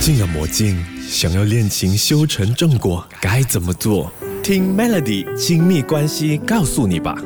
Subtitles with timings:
[0.00, 0.76] 进了魔镜，
[1.08, 4.12] 想要恋情修成正果，该怎么做？
[4.42, 7.16] 听 Melody 亲密关系告诉你吧。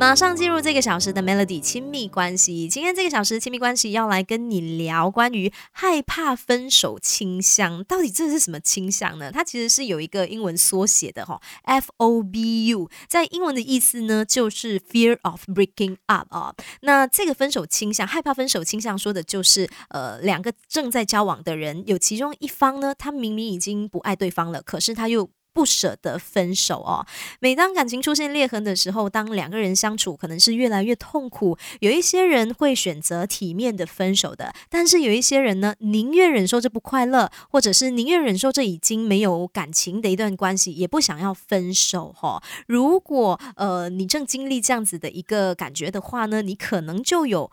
[0.00, 2.66] 马上进入这个小时的 Melody 亲密关系。
[2.66, 9.30] 今天这个小时亲密关系要来跟你聊关于害怕分手倾向，到底这是什么倾向呢？
[9.30, 16.54] 它其实是有一个英文缩写的哈，F O B U，在英文的意思呢就是 Fear of breaking up 啊。
[16.80, 25.28] 那这个分手倾向，害怕分手倾向，说的就是呃两个正在交往的人，有其中一方呢，他明明已经不爱对方了，可是他又。
[25.52, 27.06] 不舍得分手哦。
[27.40, 42.42] 每当感情出现裂痕的时候，当两个人相处可能是越来越痛苦，有一些人会选择体面的分手的，但是有一些人呢，宁愿忍受这不快乐，或者是宁愿忍受这已经没有感情的一段关系，也不想要分手哈。
[42.66, 47.50] 如果呃你正经历这样子的一个感觉的话呢，你可能就有。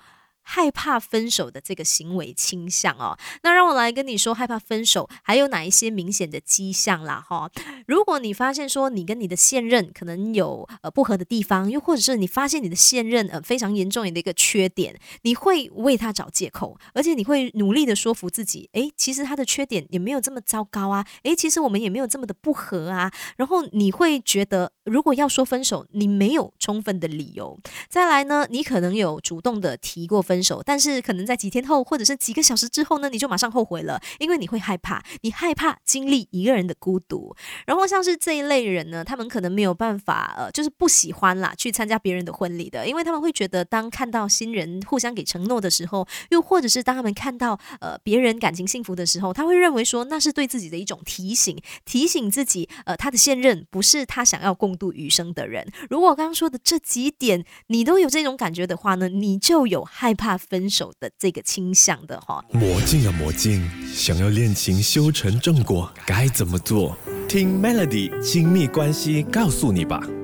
[0.49, 7.21] 害怕分手的这个行为倾向哦，那让我来跟你说，害怕分手还有哪一些明显的迹象啦？
[7.27, 7.51] 哈，
[7.87, 27.59] 如果你发现说你跟你的现任可能有呃不合的地方，又或者是你发现你的现任呃非常严重的一个缺点，你会为他找借口，而且你会努力的说服自己，诶，其实他的缺点也没有这么糟糕啊，诶，其实我们也没有这么的不合啊，然后你会觉得，如果要说分手，你没有充分的理由。
[27.89, 30.37] 再来呢，你可能有主动的提过分。
[30.41, 37.35] 手，但是可能在几天后，或者是几个小时之后呢，你就马上后悔了，因为你会害怕，你害怕经历一个人的孤独。
[37.65, 55.65] 然后像是这一类人呢，他们可能没有办法，呃，就是不喜欢啦，去参加别人的婚礼的，因为他们会觉得，当看到新人互相给承诺的时候，又或者是当他们看到呃别人感情幸福的时候，他会认为说那是对自己的一种提醒，提醒自己，呃，他的现任不是他想要共度余生的人。
[55.89, 60.17] 如果刚刚说的这几点你都有这种感觉的话呢，你就有害。
[60.17, 66.97] 怕分手的这个倾向的哈，魔镜啊魔镜，想要恋情修成正果，该怎么做？
[67.27, 70.16] 听 Melody 亲密关系告诉你吧。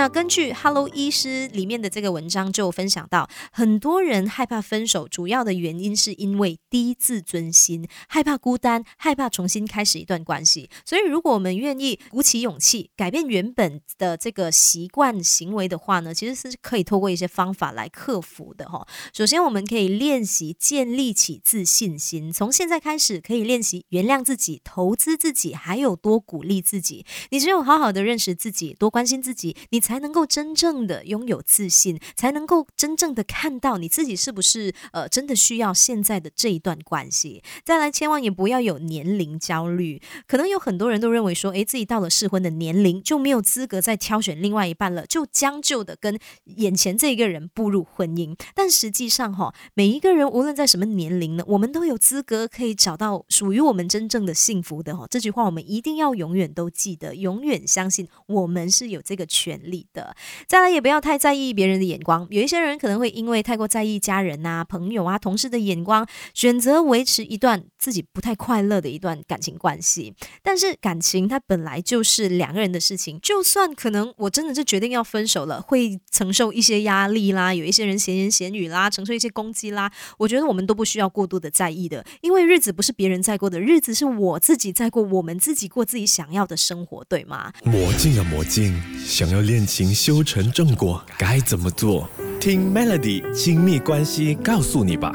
[0.00, 10.70] 那根据 Hello 医师里面的这个文章就分享到，很多人害怕分手，主要的原因是因为低自尊心，害怕孤单，害怕重新开始一段关系。
[10.86, 18.88] 所以，如果我们愿意鼓起勇气，改变原本的这个习惯行为的话呢，其实是可以透过一些方法来克服的哈。
[19.12, 27.04] 首先，我们可以练习建立起自信心，从现在开始可以练习原谅自己、投资自己，还有多鼓励自己。
[27.28, 29.89] 你只有好好的认识自己，多关心自己，你。
[29.89, 37.42] 才才能够真正的拥有自信，才能够真正的看到你自己是不是呃真的需要现在的这一段关系。
[37.64, 40.00] 再来，千万也不要有年龄焦虑。
[40.28, 48.38] 可能有很多人都认为说，诶，自己到了适婚的年龄就没有资格再挑选另外一半了，就将就的跟眼前这一个人步入婚姻。
[48.54, 55.04] 但实际上哈，每一个人无论在什么年龄呢，我们都有资格可以找到属于我们真正的幸福的哈。
[55.10, 59.79] 这句话我们一定要永远都记得，永远相信我们是有这个权利。
[59.92, 60.14] 的，
[60.46, 62.26] 再来也不要太在意别人的眼光。
[62.30, 70.14] 有一些人可能会因为太过在意家人啊、朋友啊、同事的眼光，选择维持一段自己不太快乐的一段感情关系。
[70.42, 87.52] 但是感情它本来就是两个人的事情，就算可能我真的就决定要分手了，会承受一些压力啦，有一些人闲言闲语啦，承受一些攻击啦，我觉得我们都不需要过度的在意的，因为日子不是别人在过的日子，是我自己在过，我们自己过自己想要的生活，对吗？
[87.64, 88.74] 魔镜啊魔镜，
[89.04, 89.59] 想要练。
[89.66, 92.08] 情修成正果，该怎么做？
[92.40, 95.14] 听 Melody 亲密关系告诉你吧。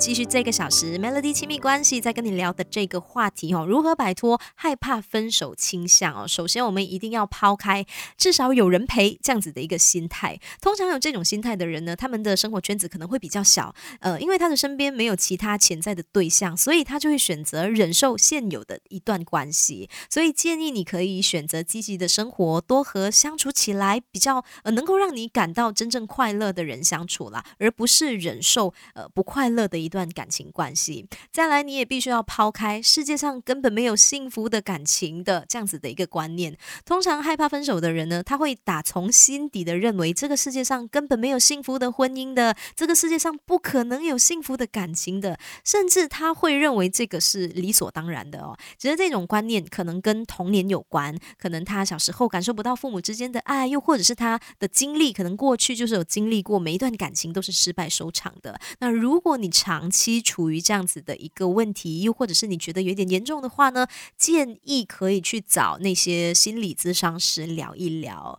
[0.00, 6.26] 继续这个小时，Melody 亲密关系在跟你聊的这个话题哦，如何摆脱害怕分手倾向哦？
[6.26, 7.84] 首先，我们一定要抛开
[8.16, 10.40] 至少有人陪这样子的一个心态。
[10.62, 19.90] 通常有这种心态的人呢，他们的生活圈子可能会比较小，呃，因为他的身边没有其他潜在的对象，所以他就会选择忍受现有的一段关系。
[20.08, 29.89] 所以建议你可以选择积极的生活，多和相处起来比较呃能够让你感到真正快乐的人相处啦，而不是忍受呃不快乐的一。
[29.90, 36.56] 一段感情关系，再来你也必须要抛开世界上根本没有幸福的感情的这样子的一个观念。
[36.84, 48.56] 通常害怕分手的人呢，他会打从心底的认为这个世界上根本没有幸福的婚姻的，这个世界上不可能有幸福的感情的，甚至他会认为这个是理所当然的哦。
[48.78, 58.60] 只是这种观念可能跟童年有关，可能他小时候感受不到父母之间的爱，又或者是他的经历可能过去就是有经历过每一段感情都是失败收场的。
[58.78, 68.38] 那如果你长长期处于这样子的一个问题，又或者是你觉得有点严重的话呢，建议可以去找那些心理咨商师聊一聊。